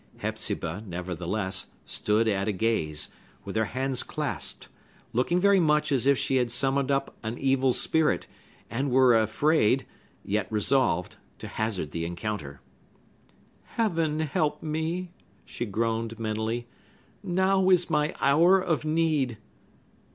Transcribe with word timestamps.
Hepzibah, 0.17 0.83
nevertheless, 0.87 1.67
stood 1.85 2.27
at 2.27 2.47
a 2.47 2.51
gaze, 2.51 3.09
with 3.45 3.55
her 3.55 3.65
hands 3.65 4.01
clasped, 4.01 4.67
looking 5.13 5.39
very 5.39 5.59
much 5.59 5.91
as 5.91 6.07
if 6.07 6.17
she 6.17 6.37
had 6.37 6.49
summoned 6.51 6.89
up 6.89 7.15
an 7.21 7.37
evil 7.37 7.71
spirit, 7.71 8.25
and 8.67 8.89
were 8.89 9.15
afraid, 9.15 9.85
yet 10.25 10.51
resolved, 10.51 11.17
to 11.37 11.47
hazard 11.47 11.91
the 11.91 12.03
encounter. 12.03 12.61
"Heaven 13.77 14.21
help 14.21 14.63
me!" 14.63 15.11
she 15.45 15.67
groaned 15.67 16.17
mentally. 16.17 16.67
"Now 17.21 17.69
is 17.69 17.87
my 17.87 18.15
hour 18.19 18.59
of 18.59 18.83
need!" 18.83 19.37